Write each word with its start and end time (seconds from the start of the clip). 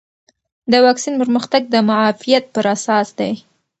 د 0.71 0.73
واکسین 0.85 1.15
پرمختګ 1.21 1.61
د 1.69 1.75
معافیت 1.87 2.43
پر 2.55 2.65
اساس 2.75 3.07
دی. 3.19 3.31